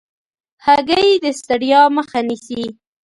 هګۍ 0.65 1.09
د 1.23 1.25
ستړیا 1.39 1.81
مخه 1.97 2.19
نیسي. 2.27 2.63